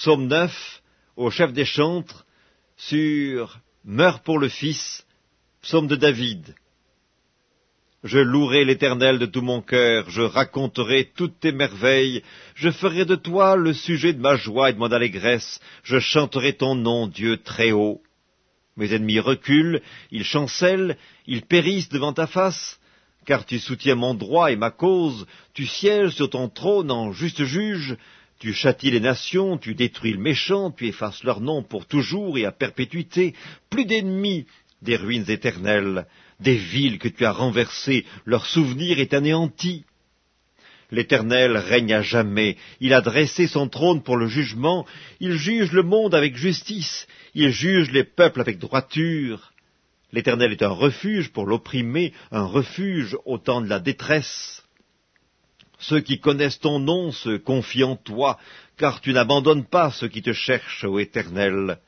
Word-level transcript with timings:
Psaume 0.00 0.28
9, 0.28 0.82
au 1.16 1.30
chef 1.30 1.52
des 1.52 1.66
chantres, 1.66 2.24
sur 2.74 3.58
Meurs 3.84 4.22
pour 4.22 4.38
le 4.38 4.48
Fils, 4.48 5.04
psaume 5.60 5.88
de 5.88 5.94
David. 5.94 6.54
Je 8.02 8.18
louerai 8.18 8.64
l'Éternel 8.64 9.18
de 9.18 9.26
tout 9.26 9.42
mon 9.42 9.60
cœur, 9.60 10.08
je 10.08 10.22
raconterai 10.22 11.10
toutes 11.14 11.38
tes 11.40 11.52
merveilles, 11.52 12.22
je 12.54 12.70
ferai 12.70 13.04
de 13.04 13.14
toi 13.14 13.56
le 13.56 13.74
sujet 13.74 14.14
de 14.14 14.22
ma 14.22 14.36
joie 14.36 14.70
et 14.70 14.72
de 14.72 14.78
mon 14.78 14.90
allégresse, 14.90 15.60
je 15.82 15.98
chanterai 15.98 16.54
ton 16.54 16.74
nom, 16.74 17.06
Dieu 17.06 17.36
très 17.36 17.72
haut. 17.72 18.00
Mes 18.78 18.94
ennemis 18.94 19.20
reculent, 19.20 19.82
ils 20.10 20.24
chancellent, 20.24 20.96
ils 21.26 21.42
périssent 21.42 21.90
devant 21.90 22.14
ta 22.14 22.26
face, 22.26 22.80
car 23.26 23.44
tu 23.44 23.58
soutiens 23.58 23.96
mon 23.96 24.14
droit 24.14 24.50
et 24.50 24.56
ma 24.56 24.70
cause, 24.70 25.26
tu 25.52 25.66
sièges 25.66 26.14
sur 26.14 26.30
ton 26.30 26.48
trône 26.48 26.90
en 26.90 27.12
juste 27.12 27.44
juge, 27.44 27.98
tu 28.40 28.54
châties 28.54 28.90
les 28.90 29.00
nations, 29.00 29.58
tu 29.58 29.74
détruis 29.74 30.14
le 30.14 30.18
méchant, 30.18 30.70
tu 30.70 30.88
effaces 30.88 31.22
leur 31.24 31.42
nom 31.42 31.62
pour 31.62 31.86
toujours 31.86 32.38
et 32.38 32.46
à 32.46 32.52
perpétuité, 32.52 33.34
plus 33.68 33.84
d'ennemis, 33.84 34.46
des 34.80 34.96
ruines 34.96 35.30
éternelles, 35.30 36.06
des 36.40 36.56
villes 36.56 36.98
que 36.98 37.08
tu 37.08 37.26
as 37.26 37.32
renversées, 37.32 38.06
leur 38.24 38.46
souvenir 38.46 38.98
est 38.98 39.12
anéanti. 39.12 39.84
L'Éternel 40.90 41.56
règne 41.58 41.92
à 41.92 42.00
jamais, 42.00 42.56
il 42.80 42.94
a 42.94 43.02
dressé 43.02 43.46
son 43.46 43.68
trône 43.68 44.02
pour 44.02 44.16
le 44.16 44.26
jugement, 44.26 44.86
il 45.20 45.36
juge 45.36 45.70
le 45.72 45.82
monde 45.82 46.14
avec 46.14 46.34
justice, 46.34 47.06
il 47.34 47.50
juge 47.50 47.90
les 47.92 48.04
peuples 48.04 48.40
avec 48.40 48.58
droiture. 48.58 49.52
L'Éternel 50.12 50.50
est 50.50 50.62
un 50.62 50.70
refuge 50.70 51.30
pour 51.30 51.44
l'opprimé, 51.44 52.14
un 52.32 52.44
refuge 52.44 53.16
au 53.26 53.36
temps 53.36 53.60
de 53.60 53.68
la 53.68 53.80
détresse. 53.80 54.64
Ceux 55.80 56.00
qui 56.00 56.20
connaissent 56.20 56.60
ton 56.60 56.78
nom 56.78 57.10
se 57.10 57.36
confient 57.36 57.84
en 57.84 57.96
toi, 57.96 58.38
car 58.76 59.00
tu 59.00 59.12
n'abandonnes 59.12 59.64
pas 59.64 59.90
ceux 59.90 60.08
qui 60.08 60.22
te 60.22 60.32
cherchent, 60.32 60.84
ô 60.84 60.98
Éternel. 60.98 61.78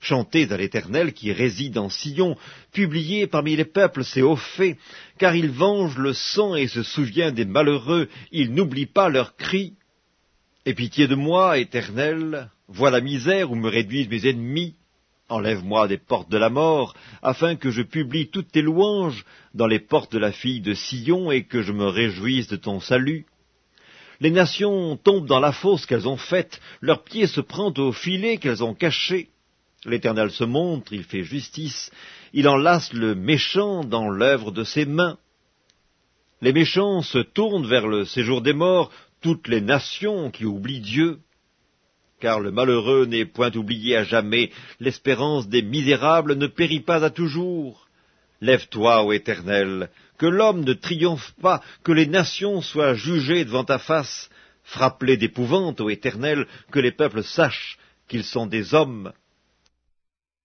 Chantez 0.00 0.52
à 0.52 0.56
l'Éternel 0.56 1.12
qui 1.12 1.32
réside 1.32 1.78
en 1.78 1.88
Sion, 1.88 2.36
publiez 2.72 3.26
parmi 3.26 3.56
les 3.56 3.64
peuples 3.64 4.04
ses 4.04 4.22
hauts 4.22 4.36
faits, 4.36 4.78
car 5.18 5.34
il 5.34 5.50
venge 5.50 5.98
le 5.98 6.12
sang 6.12 6.54
et 6.54 6.68
se 6.68 6.82
souvient 6.82 7.32
des 7.32 7.44
malheureux, 7.44 8.08
il 8.30 8.52
n'oublie 8.54 8.86
pas 8.86 9.08
leurs 9.08 9.34
cris. 9.34 9.74
Aie 10.66 10.74
pitié 10.74 11.08
de 11.08 11.16
moi, 11.16 11.58
Éternel, 11.58 12.50
vois 12.68 12.90
la 12.90 13.00
misère 13.00 13.50
où 13.50 13.56
me 13.56 13.68
réduisent 13.68 14.08
mes 14.08 14.28
ennemis, 14.28 14.76
enlève-moi 15.28 15.88
des 15.88 15.98
portes 15.98 16.30
de 16.30 16.38
la 16.38 16.50
mort, 16.50 16.94
afin 17.22 17.56
que 17.56 17.70
je 17.70 17.82
publie 17.82 18.28
toutes 18.28 18.52
tes 18.52 18.62
louanges 18.62 19.24
dans 19.54 19.66
les 19.66 19.80
portes 19.80 20.12
de 20.12 20.18
la 20.18 20.32
fille 20.32 20.60
de 20.60 20.74
Sion 20.74 21.32
et 21.32 21.44
que 21.44 21.62
je 21.62 21.72
me 21.72 21.86
réjouisse 21.86 22.48
de 22.48 22.56
ton 22.56 22.80
salut. 22.80 23.26
Les 24.20 24.30
nations 24.30 24.96
tombent 24.96 25.26
dans 25.26 25.38
la 25.38 25.52
fosse 25.52 25.86
qu'elles 25.86 26.08
ont 26.08 26.16
faite, 26.16 26.60
leurs 26.80 27.04
pieds 27.04 27.28
se 27.28 27.40
prennent 27.40 27.78
au 27.78 27.92
filet 27.92 28.38
qu'elles 28.38 28.64
ont 28.64 28.74
caché. 28.74 29.28
L'Éternel 29.84 30.30
se 30.30 30.44
montre, 30.44 30.92
il 30.92 31.04
fait 31.04 31.22
justice, 31.22 31.92
il 32.32 32.48
enlace 32.48 32.92
le 32.92 33.14
méchant 33.14 33.84
dans 33.84 34.10
l'œuvre 34.10 34.50
de 34.50 34.64
ses 34.64 34.86
mains. 34.86 35.18
Les 36.40 36.52
méchants 36.52 37.02
se 37.02 37.18
tournent 37.18 37.66
vers 37.66 37.86
le 37.86 38.04
séjour 38.04 38.42
des 38.42 38.52
morts, 38.52 38.90
toutes 39.20 39.48
les 39.48 39.60
nations 39.60 40.30
qui 40.30 40.44
oublient 40.44 40.80
Dieu. 40.80 41.18
Car 42.20 42.40
le 42.40 42.50
malheureux 42.50 43.06
n'est 43.06 43.24
point 43.24 43.54
oublié 43.54 43.96
à 43.96 44.04
jamais, 44.04 44.50
l'espérance 44.80 45.48
des 45.48 45.62
misérables 45.62 46.34
ne 46.34 46.48
périt 46.48 46.80
pas 46.80 47.04
à 47.04 47.10
toujours. 47.10 47.87
Lève-toi, 48.40 49.02
ô 49.02 49.12
Éternel, 49.12 49.90
que 50.16 50.26
l'homme 50.26 50.64
ne 50.64 50.72
triomphe 50.72 51.32
pas, 51.40 51.62
que 51.82 51.92
les 51.92 52.06
nations 52.06 52.60
soient 52.60 52.94
jugées 52.94 53.44
devant 53.44 53.64
ta 53.64 53.78
face. 53.78 54.30
Frappe-les 54.64 55.16
d'épouvante, 55.16 55.80
ô 55.80 55.90
Éternel, 55.90 56.46
que 56.70 56.78
les 56.78 56.92
peuples 56.92 57.24
sachent 57.24 57.78
qu'ils 58.06 58.24
sont 58.24 58.46
des 58.46 58.74
hommes. 58.74 59.12